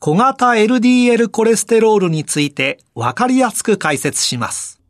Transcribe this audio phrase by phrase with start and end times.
[0.00, 4.80] 小型 LDL コレステロールについてわかりやすく解説します。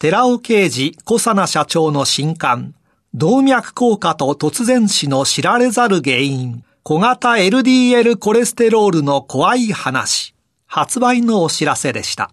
[0.00, 2.74] 寺尾啓二小佐奈社長の新刊、
[3.14, 10.34] 動脈硬化と突然死の知られざる原因、小型 LDL コレステロールの怖い話、
[10.66, 12.32] 発売のお知らせでした。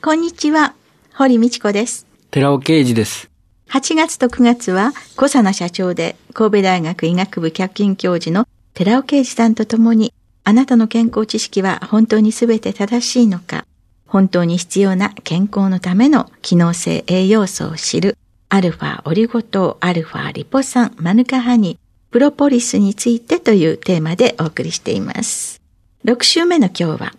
[0.00, 0.74] こんにちは、
[1.12, 2.06] 堀道子です。
[2.30, 3.30] 寺尾啓二です。
[3.68, 13.64] 8月と9月は、小佐奈社長で神戸大学医学部客員教授の寺尾啓二さんと共に、あなたの健康知識は本当に全て正しいのか、
[14.06, 18.16] 本当に必要な健康のための機能性栄養素を知る、
[18.48, 21.78] アルファオリゴ糖、アルファリポ酸、マヌカハニ
[22.10, 25.60] プロポリスについてというテーマでお送りしています。
[26.04, 27.14] 6週目の今日は、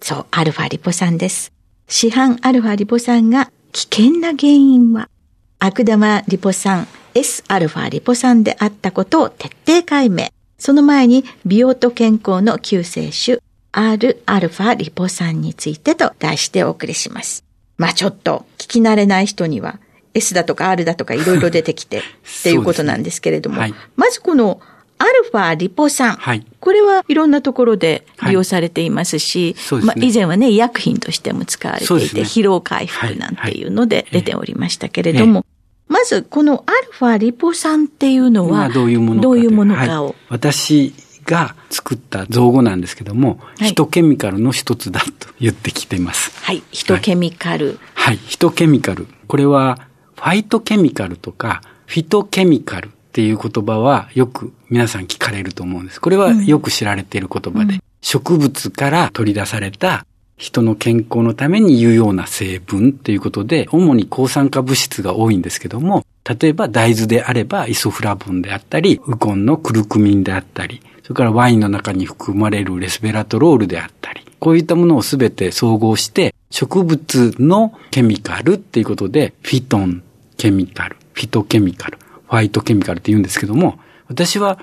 [0.00, 1.52] そう、アルファリポ酸です。
[1.88, 5.10] 市販アルファリポ酸が危険な原因は？
[5.58, 10.28] 悪玉リポ酸 Sα リポ酸であったことを徹底解明。
[10.62, 17.42] その前に美容と健康の救世主 Rα リポ酸についてと題してお送りします。
[17.78, 19.80] まあちょっと聞き慣れない人には
[20.14, 22.02] S だとか R だとかいろいろ出てきて っ
[22.44, 23.62] ていうことなんですけれども、ね。
[23.62, 24.60] はい、まずこの
[24.98, 26.14] アルファリポ酸。
[26.14, 35.51] はい、これはいろんなところで利用されていますし、はいすね、まあ、以前はね、医薬品としても使われていて、ね、疲労回復なんていうので出ておりましたけれども、はい
[35.92, 39.22] まず、このアルファリポ酸っていうのは、どういうものか。
[39.22, 40.14] どういうものかを。
[40.30, 40.94] 私
[41.26, 46.32] が作った造語なんですけども、はい、ヒトケミカルの一つだと言ってきています。
[46.42, 47.78] はい、ヒトケミカル。
[47.92, 49.06] はい、ヒトケミカル。
[49.28, 49.80] これは、
[50.16, 56.00] ファイトケミカルとか、フィトケミカルっていう言葉はよく皆さん聞かれると思うんです。
[56.00, 60.06] これはよく知られている言葉で、うん、植物から取り出された
[60.42, 80.02] 人の健康のために有用な成分ということで、主に抗酸化物質が多いんですけども、例えば大豆であればイソフラボンであったり、ウコンのクルクミンであったり、それからワインの中に含まれるレスベラトロールであったり、こういったものをすべて総合して、植物のケミカルっていうことで、フィトン
[80.38, 84.58] ケミカル、フィトケミカル、ファイトケミカルって言うんですけども、私は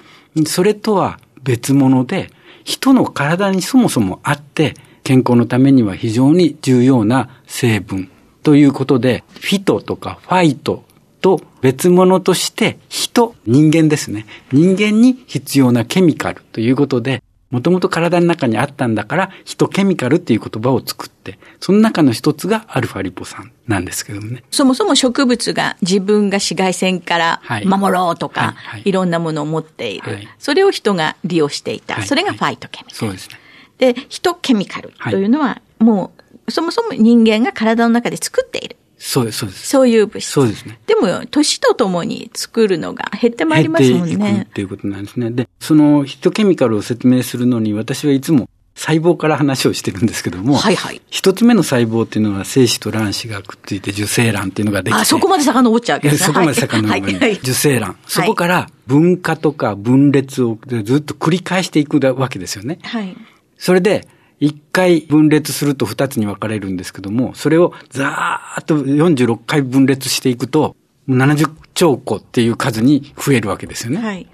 [0.46, 2.32] それとは別物で、
[2.66, 4.74] 人の体にそもそもあって、
[5.10, 8.12] 健康のためには非常に重要な成分
[8.44, 10.84] ということで、フィトとかファイト
[11.20, 14.28] と別物として人、人間ですね。
[14.52, 24.44] 人間に必要なケミカルということで、もともと体の中にあったんだから、ヒトケミカルっていう言葉を作って、その中の一つがアルファリポ酸なんですけどもね。
[24.52, 32.00] そもそも植物が自分が紫外線から守ろうとか、はいはいはい、いろんなものを持っている、はい、それを人が利用していた。
[32.04, 32.96] それがファイトケミカル。
[32.96, 33.49] そうですね。
[33.80, 36.12] で、ヒトケミカルというのは、も
[36.48, 38.76] う、そもそも人間が体の中で作っている。
[38.98, 39.68] そうです、そうです。
[39.68, 40.30] そういう物質。
[40.32, 40.80] そうですね。
[40.86, 44.18] でも、年とともに作るのが減ってまいりますもんね。
[44.18, 45.32] 減っていくっていうことなんですね。
[45.32, 51.02] で、そのヒトケミカルを説明するのに、私はいつも細胞から話をしてるんですけども、はいはい。
[51.10, 55.02] 一つ目の細胞っていうのは精子と卵子がくっついて受精卵っていうのができて。
[55.02, 56.28] あ、そこまで遡っちゃうわけですね。
[56.28, 57.96] そこまで遡る、はい、受精卵。
[58.06, 62.80] そこから分化とか分裂をずっと繰り返していくわけですよね。
[62.84, 63.16] はい。
[63.60, 64.08] それで、
[64.40, 70.76] 一回分裂すると二つに分かれるんですけども、それをざーっと46回分裂していくと、
[71.10, 73.98] 70兆個っていう数に増えるわけですよね。
[74.00, 74.28] はい。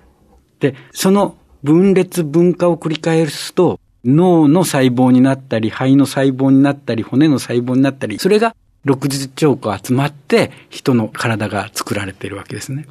[0.60, 8.56] で、その分裂分化を繰り返すと、脳の細胞になったり、肺の細胞になったり、骨の細胞になったり、それが
[8.86, 12.86] 60兆個集まって人の体が作られているわけですね。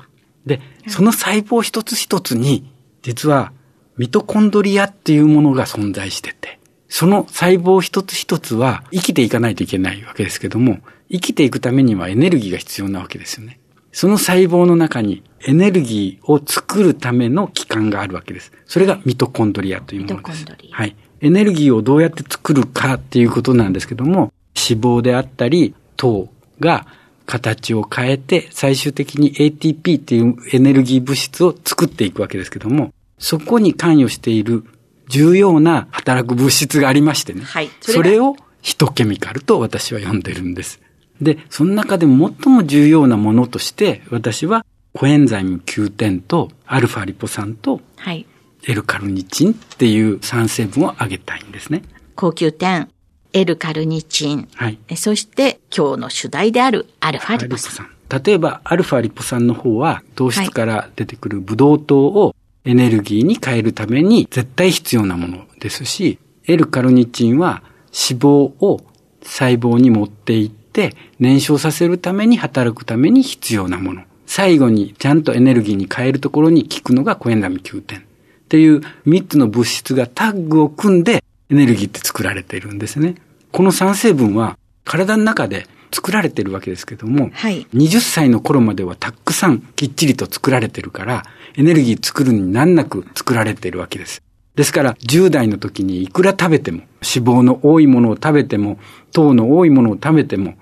[0.44, 2.68] で、その細胞一つ一つに、
[3.02, 3.52] 実は
[3.96, 6.58] ミトコンドリアっていうものが存在してて、
[6.88, 10.78] その細胞一つ一つは生きていかないといけないわけですけども、
[11.10, 13.58] 生きていくためにはエネルギーが必要なわけですよね。
[13.92, 18.52] その細胞の中にエネルギーを作るための器官があるわけです。
[18.66, 20.44] それがミトコンドリアというものです。
[20.70, 20.96] はい。
[21.20, 26.86] エネルギーをどうやって作るかっていうことなんですけども、脂肪であったり、糖が
[27.26, 34.64] 形を変えて、最終的に ATP っていうエネルギー物質を作っていくわけですけども、そこに関与している
[35.08, 37.42] 重要な働く物質がありましてね。
[37.42, 37.70] はい。
[37.80, 40.80] それをヒトケミカルと私は呼んでるんです。
[41.20, 48.26] で、その中でも最も重要なものとして、私はコエンザイム9点とアルファリポ酸と、はい。
[48.66, 51.82] L カルニチンっていう酸成分を挙げたいんですね。
[52.14, 52.88] 高級点、
[53.32, 54.48] L カルニチン。
[54.54, 54.78] はい。
[54.96, 57.88] そして今日の主題であるアルファリポ酸。
[58.24, 62.34] 例えば、アルファリポ酸の方は、糖質から出てくるブドウ糖を
[62.64, 67.62] エネルギーに変えるために絶対必要なものですし、L カルニチンは
[67.92, 68.80] 脂肪を
[69.22, 74.02] 細胞に持っていって燃焼させるために働くために必要なもの。
[74.26, 78.00] 最後にちゃんとエネルギーに変えるところに効くのがコエンザミ9点。
[78.00, 78.02] っ
[78.48, 83.16] ていう3つの物質がタッグを組んでエネルギーって作られているんですね。
[83.52, 91.22] この3成分は体の中で作られてるわけですけども、はい、20歳の頃まではたくさんきっちりと作られてるから、
[91.56, 94.20] エネルギー作るに難なく作られてるわけです。
[94.56, 98.78] ですから、10代の時にいくら食べても、脂肪の多いものを食べても、
[99.12, 100.54] 糖の多いものを食べても、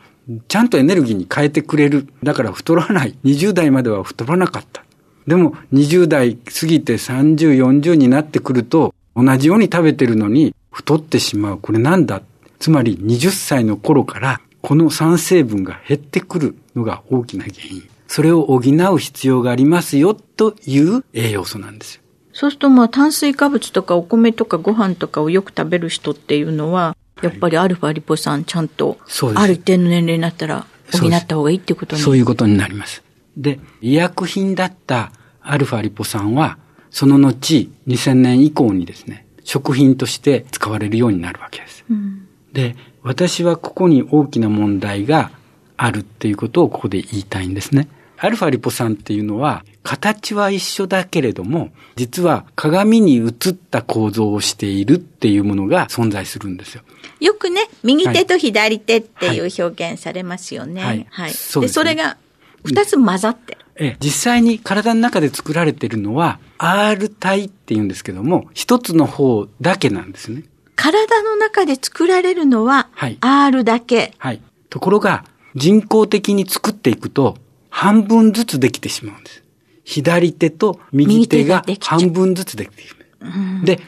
[0.49, 2.06] ちゃんとエネルギーに変えてくれる。
[2.23, 3.17] だから太らない。
[3.25, 4.85] 20代までは太らなかった。
[5.26, 11.58] でも、20代過ぎて30、40になってくると、同じように食べてるのに太ってしまう。
[11.58, 12.23] これなんだ？
[12.58, 17.82] つまり20歳の頃からこの酸成分が減ってくるのが大きな原因。
[18.06, 22.03] それを補う必要がありますよという栄養素なんですよ。
[22.32, 28.99] そうするとまあ炭水化物とかお米とかご飯とかをよく食べる人っていうのは、やっぱりアルファリポ酸ちゃんと、
[29.35, 33.03] ある一定の年齢になったら補った方がいいっていうことにそういうことになります。
[33.37, 36.59] で、医薬品だったアルファリポ酸は、
[36.91, 41.85] その後2000年以降にですね、食品として使われるようになるわけです。
[41.91, 42.21] うん、
[42.52, 45.31] で、私はここに大きな問題が
[45.76, 47.88] あるっていうことをここで言いたいんですね。
[48.19, 56.82] アルファリポ酸っていうのは、形は一緒だけれども、実は鏡に映った構造をしているっていうものが存在するんですよ。
[57.19, 60.82] よくね、右手と左手っていう表現されますよね。
[60.82, 61.06] はい。
[61.10, 61.31] はい。
[61.32, 62.16] そで、ね、それが
[62.64, 63.58] 二つ混ざってる。
[63.75, 70.44] え実際に体の中で作られているのは R 体って言うんですけども、一つの方だけなんですね。
[70.76, 72.88] 体の中で作られるのは
[73.20, 74.14] R だけ。
[74.19, 74.40] はい。
[74.70, 75.24] ところが、
[75.54, 77.36] 人工的に作っていくと、
[77.69, 79.42] 半分ずつできてしまうんです。
[79.84, 83.64] 左手と右手が半分ずつできてしまう。
[83.64, 83.80] で、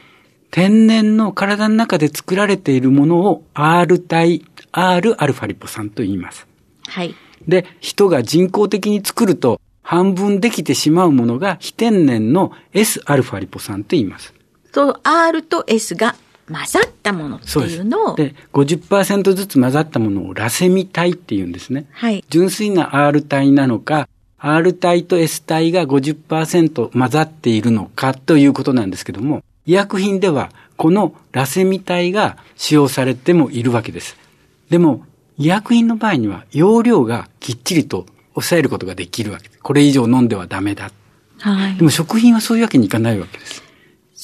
[0.50, 6.46] 天然の体の中で作られているものを R 体、R アルファリポ酸と言います。
[6.87, 7.14] はい。
[7.48, 14.32] で、人が人工的に作ると半分できてしまうものが非天然の S アルファリポ酸と言います。
[14.72, 16.16] そう、R と S が
[16.46, 18.17] 混ざったものっていうのを。
[18.17, 21.87] でで、50%ずつ混ざったものをラセミ体って言うんですね。
[21.93, 22.25] はい。
[22.29, 24.08] 純粋な R 体なのか、
[24.38, 34.17] R 体と S 体が50%混ざっているのかということなんですけども、医薬品ではこのラセミ体が使用されてもいるわけです。
[34.69, 35.05] でも、
[35.38, 39.61] 医薬品の場合には容量がきっちりと抑えることができるわけです。
[39.61, 40.90] これ以上飲んではダメだ。
[41.38, 41.76] はい。
[41.76, 43.63] でも食品はそういうわけにいかないわけです。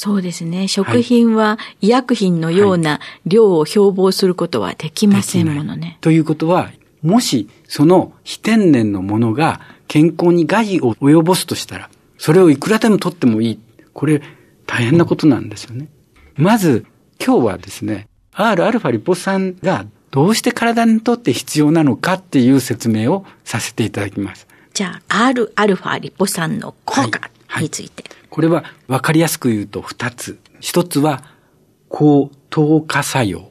[0.03, 0.67] そうですね。
[0.67, 5.99] 食品は医薬品のような量を標榜することはできませんものね。
[6.01, 6.71] ということは、
[7.03, 13.61] もしその非天然のものが健康に害を及ぼすとしたら、それをいくらでも取ってもいい。
[13.93, 14.23] これ
[14.65, 15.89] 大変なことなんですよね。
[16.35, 16.87] まず、
[17.23, 24.47] 今日はですね、Rα リポ酸がどうして体にとって必要なのかっていう説明をさせていただきます。
[24.73, 28.03] じゃあ、Rα リポ酸の効果について。
[28.03, 30.39] はいはいこれは分かりやすく言うと二つ。
[30.61, 31.25] 一つは
[31.89, 33.51] 抗糖化作用。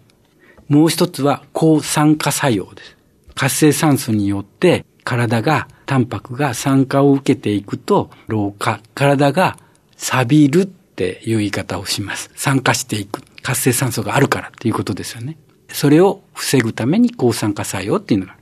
[0.70, 2.98] もう一つは抗酸化作用です。
[3.36, 8.79] 活性酸素によって体が、タンパクが酸化を受けていくと老化。
[8.96, 9.58] 体が
[9.98, 12.32] 錆びるっていう言い方をします。
[12.36, 13.22] 酸化していく。
[13.41, 15.38] 活性酸素があるからっていうことですよね。
[15.70, 18.41] それを防ぐために抗酸化作用っていうのがある。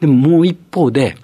[0.00, 1.16] でももう一方で、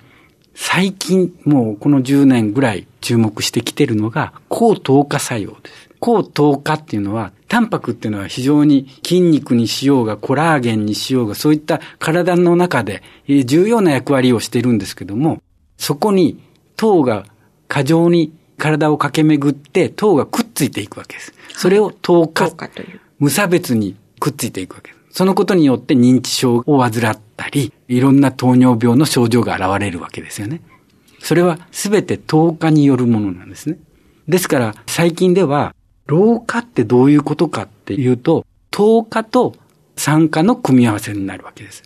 [0.54, 5.90] 最近、もうこの10年ぐらい注目してきてるのが、抗糖化作用です。
[6.00, 15.42] 抗糖化っていうのは、タンパクっていうのは非常に筋肉にしようが、コラーゲンにしようが、そういった体の中で重要な役割をしてるんですけども、
[15.76, 16.38] そこに
[16.76, 17.24] 糖が
[17.68, 21.32] 過剰に体を駆け巡って糖がくっついていくわけです。
[21.56, 22.50] それを糖化、
[23.18, 25.01] 無差別にくっついていくわけです。
[25.12, 30.60] そのことによって認知症を患ったり、いろんな糖尿病の症状が現れるわけですよね。
[31.20, 33.78] それはすべて糖化によるものなんですね。
[34.26, 35.74] ですから最近では
[36.06, 39.54] 老化ってどういうことかっっていうと、糖化と
[39.96, 41.82] 酸化の組み合わせになるわけです。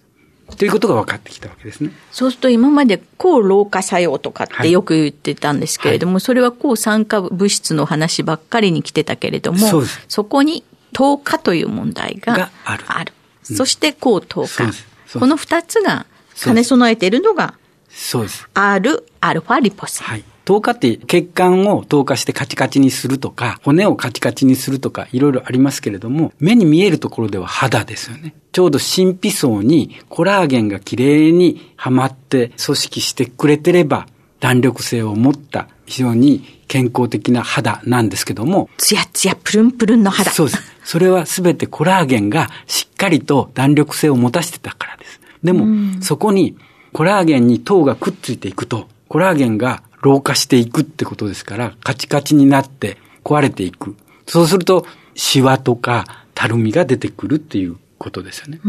[0.56, 1.90] ということが分かってきたわけですね。
[2.12, 10.62] そうすると今まで抗老化作用とかってよく言ってたんですけれども、はい、それは抗酸化物質の話ばっかりに来てたけれども、そそこに
[10.97, 12.85] 糖化という問題がある。
[12.88, 13.12] ある
[13.43, 14.73] そして抗糖化。
[15.12, 16.07] この二つが
[16.43, 17.53] 兼ね備えているのが、
[17.91, 18.49] そうです。
[18.55, 20.07] R アルファリポ酸。
[20.07, 20.25] はい。
[20.47, 28.35] 糖化って血管を糖化してカチカチにするとか、骨をカチカチにするとか、いろいろありますけれども、目に見えるところでは肌ですよね。
[28.53, 34.07] ちょうど神秘層にコラーゲンがきれいにはまって組織してくれてれば、
[34.40, 38.69] 弾力性を持った非常に健康的な肌なんですけども。
[38.76, 40.31] ツヤツヤプルンプルンの肌。
[40.31, 40.62] そうです。
[40.85, 45.21] それはすべてコラーゲンがしっかりと弾力性を持たせてたからです。
[45.43, 45.66] でも、
[46.00, 46.57] そこに
[46.93, 53.97] コラーゲンに糖がくっついていくと、コラーゲンが老化していくってことですから、カチカチになって壊れていく。
[54.26, 58.61] そうすると、シワとかたるみが出てくるっていうことですよね。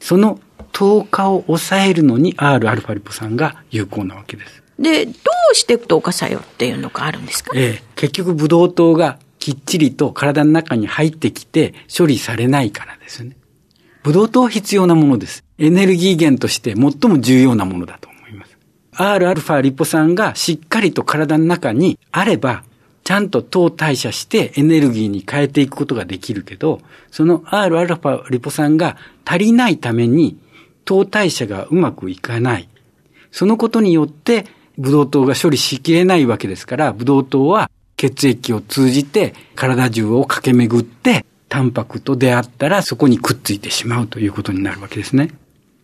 [0.00, 0.40] その
[0.72, 4.63] 糖化を抑えるのに Rα リポ酸が有効なわけです。
[4.78, 5.12] で、ど
[5.52, 7.52] うして糖化作用っていうのがあるんですか？
[7.54, 7.82] ええ。
[7.94, 13.36] 結局、ブドウ糖がきっちりと体の中に入ってきて処理されないからですね。
[14.02, 15.44] ブドウ糖は必要なものです。
[15.58, 18.56] エネルギー源として最も重要なものだと思います
[18.92, 22.64] Rα リポ酸がしっかりと体の中にあれば、
[23.04, 30.38] ちゃんと糖代謝してエネルギーに変えていくことができるけど、その Rα リポ酸が足りないために
[30.84, 32.68] 糖代謝がうまくいかない。
[33.30, 34.46] そのことによって、
[34.78, 45.30] ブドウ糖が処理しきれないわけですから、ブドウ糖は血液を通じて体中を駆け巡って、タンパクと出会ったらそこにくっついてしまうということになるわけですね。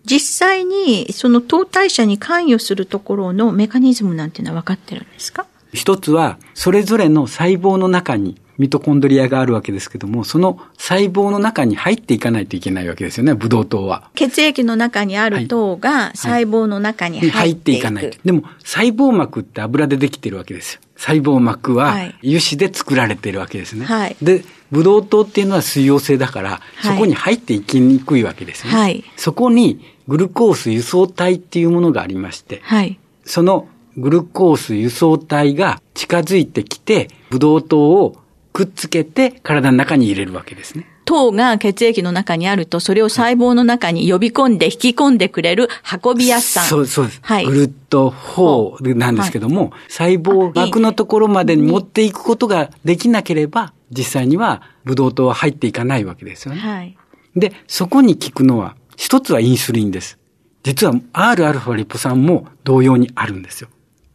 [0.05, 5.47] 実際にその糖代謝に関与するところのメカニズムなんていうのは分かってるんですか？
[5.73, 14.11] 一つは、それぞれの細胞の中にミトコンドリアがあるわけですけども、その細胞の中に入っていかないといけないわけですよね、ブドウ糖は。
[14.15, 18.19] 血液の中にある糖が細胞の中に入っていかない。
[18.23, 20.81] でも、細胞膜って油でできてるわけですよ。
[20.95, 23.87] 細胞膜は油脂で作られてるわけですね。
[23.87, 28.75] はい、で、ブドウ糖っていうのは水溶性だから、そこに入っていきにくいわけですね。
[28.75, 38.17] はい、そこにグルコース輸送体っていうものがありまして、はい、そのグルコース輸送体が近づいてきて、ブドウ糖を
[38.53, 40.87] くっつけて体の中に入れるわけですね。
[41.05, 45.69] 糖が血液の中にあると、それを細胞の中に呼び込んで引き込んでくれる
[46.05, 46.61] 運びやすさ。
[46.61, 47.21] そうそうです。
[47.23, 47.47] はい。
[47.47, 56.61] グルッと4なんですけども、はい、細胞膜のところまでに持っていくことができなければ、実際にはブドウ糖は入っていかないわけですよね。
[56.61, 56.97] はい。
[57.35, 60.19] で、そこに効くのは、一つはインスリンです。
[60.63, 63.69] 実は Rα リポ酸も同様にあるんですよ。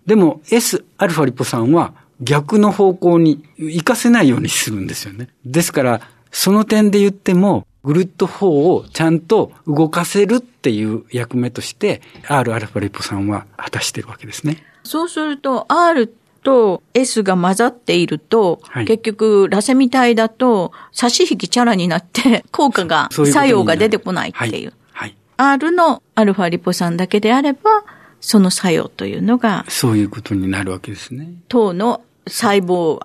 [0.06, 5.30] でも Sα リポ酸は逆の方向に行かせないようにするんですよね。
[5.46, 14.64] ですから、その点で言っても、グルット4をちゃんと動かせるっていう役目として、Rα リポ酸は果たしてるわけですね。
[14.84, 24.74] そうすると、R と S が混ざっていると、はい、結局、ラセミ体だと、差し引きチャラになって、効果が、作用が出てこないっていう。
[24.94, 25.16] はい。
[25.38, 27.84] R のアルファリポ酸だけであれば、
[28.26, 29.66] その作用というのが。
[29.70, 31.32] そういうことになるわけですね。
[31.48, 33.00] 糖の細胞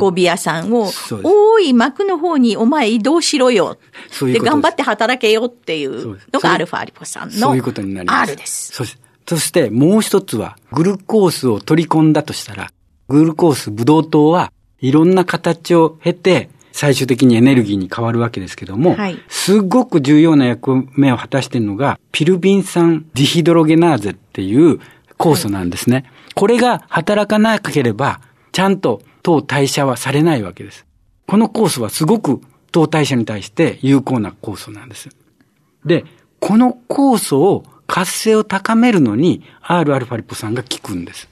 [0.00, 0.88] 運び屋さんを、
[1.24, 3.78] 多い膜の方にお前移動しろよ。
[4.20, 8.30] で頑張って働けよっていうのがアルファリポ酸のそういうことになります。
[8.30, 8.72] R です。
[9.26, 12.70] そしてもう一つは、グルコースを取り込んだとしたら、
[13.08, 24.80] グルコース、ブドウ糖はいろんな形を経て、最終的にエネルギーに変わるわけですけども、はい、すごく重要な役目を果たしているのが、ピルビン酸ディヒドロゲナーゼっていう
[25.18, 25.96] 酵素なんですね。
[25.96, 28.20] はい、これが働かなければ、
[28.52, 30.86] ちゃんと糖代謝はされないわけです。
[31.26, 32.40] この酵素はすごく
[32.72, 35.10] 糖代謝に対して有効な酵素なんです。
[35.84, 36.04] で、
[36.40, 41.28] この酵素を活性を高めるのに Rα リポ酸が効くんです。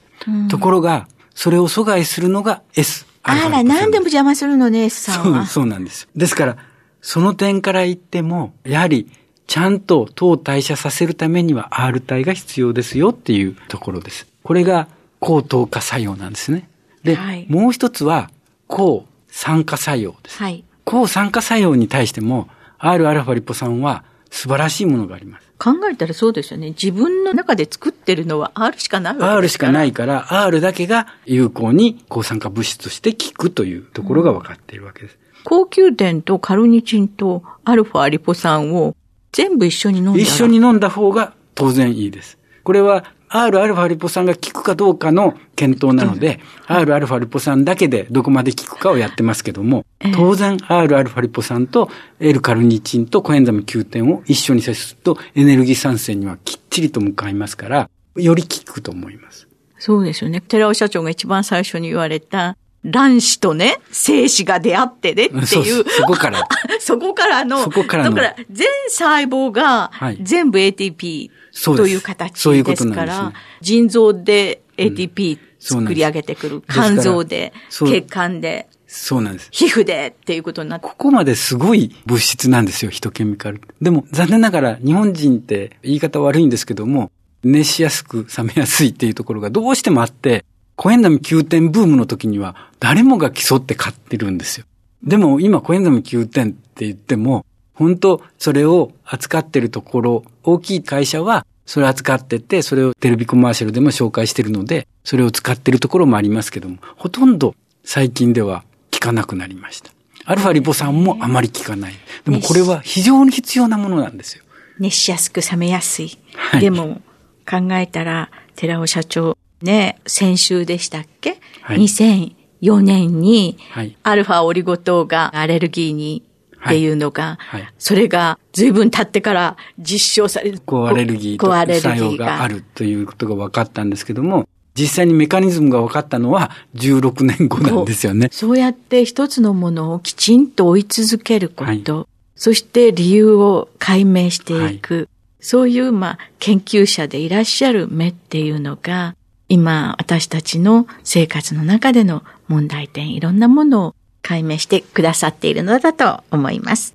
[0.51, 3.08] ところが、それを阻害するのが S。
[3.31, 5.39] あら、何でも邪魔するのね、S さんは。
[5.41, 6.09] そう、そうなんです。
[6.17, 6.57] ですから、
[7.01, 9.11] その点から言っても、やはり、
[9.47, 14.27] ちゃんと糖代謝させるためには R 体が必要ですよっていうところです。
[14.43, 14.89] これが
[15.21, 16.69] 抗糖化作用なんですね。
[17.03, 18.31] で、はい、もう一つは
[18.67, 20.39] 抗酸化作用です。
[20.39, 25.48] はい、抗酸化作用に対しても Rα リポ酸は素晴らしいものがあります。
[25.59, 26.69] 考えたらそうですよね。
[26.69, 29.37] 自分の中で作ってるのは R しかないわけですから。
[29.39, 35.19] R しかないから、R だけが有効に抗酸化物質として効くというところが分かっているわけです。
[35.37, 38.95] うん、高級点とカルニチンとアルリポ酸を
[39.33, 42.39] 全部一緒に飲んだ一緒に飲んだ方が当然いいです。
[42.63, 51.90] これは Rα リポ酸が効くかどうかの検討なので、Rα リポ酸だけでどこまで効くかをやってますけども、当然 Rα リポ酸と
[52.20, 59.48] L カルニチンとコエンザム Q 点を一緒に接するとエネルギー酸性にはきっちりと向かいますから、より効くと思います。
[59.80, 60.40] そうですよね。
[60.40, 65.85] 寺尾社長が一番最初に言われた、 卵子とね、精子が出会ってねっていう。
[65.91, 66.49] そこから。
[66.81, 67.65] そこからの。
[67.65, 68.17] そこからの。
[68.17, 71.31] だから、全細胞が全部 ATP
[71.77, 76.63] という形ですから、腎臓で ATP 作り上げてくる。
[76.71, 78.69] 肝臓で、血管で。
[78.87, 79.49] そうなんです。
[79.53, 80.87] 皮膚でっていうことになって。
[80.87, 83.61] ここまですごい物質なんですよ、ヒトケミカル。
[83.83, 87.11] でも残念ながら日本人って言い方悪いんですけども、
[87.45, 90.45] 熱しやすく冷めやすいっていうところがどうしてもあって、
[90.79, 94.67] コエンザム9点ブームの時には誰もが競って買ってるんですよ。
[95.03, 97.45] でも今コエンザム9点って言っても、
[97.75, 109.91] 本当それを扱ってるところ、大きい会社はそれを扱ってて、それをテレビコマーシャルでも紹介してるので、それを使ってるところもありますけども、ほとんど最近では効かなくなりました。
[110.27, 111.95] アルファリポ酸もあまり効かない。
[112.25, 114.45] でもこれは非常に必要なものなんですよ。
[114.79, 116.17] 熱しやすく冷めやすい。
[116.37, 117.03] はい、でも、
[117.51, 123.59] 考えたら、寺尾社長、ね、先週でしたっけ、はい、?2004 年に、
[124.03, 126.23] アルファオリゴ糖がアレルギーに
[126.65, 127.63] っていうのが、はい。
[127.63, 130.61] はい、それが随分経ってから実証される。
[130.65, 138.29] 抗アレルギーと作用があるということが分かったんですけども、実際にメカニズムが分かったのは16年後なんですよね。
[138.31, 145.09] そうやって一つのものをきちんと追い続けること、はい、そして理由を解明していく、
[145.41, 149.17] そういう、まあ、研究者でいらっしゃる目っていうのが、
[149.49, 156.95] 今、私たちの生活の中での問題点、いろんなものを解明してくださっているのだと思います。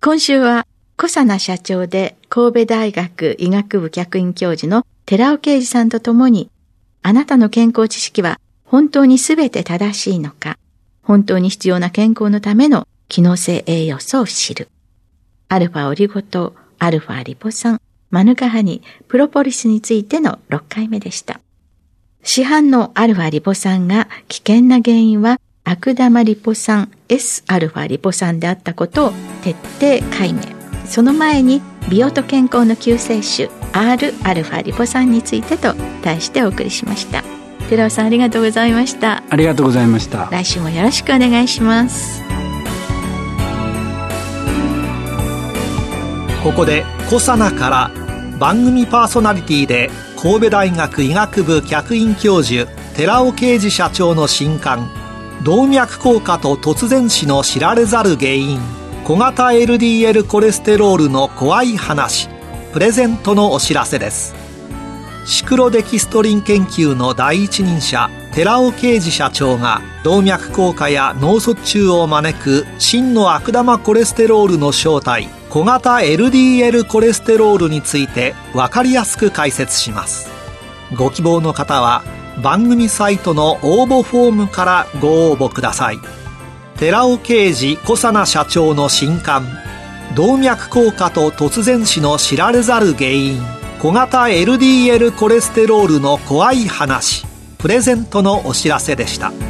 [0.00, 6.50] 今週は、小佐奈社長で神戸大学医学部客員教授の寺尾啓二さんと共に、
[7.02, 10.58] あなたの健康知識は本当にすべて正しいのか、
[11.02, 14.68] 本当に必要な健康のための機能性栄養素を知る。
[15.48, 21.40] アルファオリゴ糖、アルファリポ酸、マヌカハニ、プロポリスについての6回目でした。
[22.22, 30.40] 市販のアルファリポ酸が危険な原因は悪玉リポ酸 Sα リポ酸であったことを徹底解明。
[30.86, 37.22] その前に美容と健康の救世主 Rα リポ酸についてと題してお送りしました。
[37.68, 39.22] 寺尾さんありがとうございました。
[39.30, 40.28] ありがとうございました。
[40.30, 42.39] 来週もよろしくお願いします。
[46.42, 47.90] ここで「コサナ」から
[48.38, 54.90] 番組パーソナリティで神戸大学医学部客員教授寺尾啓二社長の新刊
[55.44, 58.58] 「動脈硬化と突然死の知られざる原因
[59.04, 62.28] 小型 LDL コレステロールの怖い話」
[62.72, 64.34] プレゼントのお知らせです。
[65.26, 80.30] シクロデキストリン研究の第一人者寺尾啓二社長が動脈硬化や脳卒中を招く真の悪玉コレステロールの正体小型 LDL コレステロールについて分かりやすく解説します
[80.96, 82.04] ご希望の方は
[82.40, 85.98] 番組サイトの応募フォームからご応募ください
[86.78, 89.44] 寺尾啓二小佐奈社長の新刊
[90.14, 93.40] 動脈硬化と突然死の知られざる原因
[93.80, 97.26] 小型 LDL コレステロールの怖い話
[97.58, 99.49] プレゼントのお知らせでした。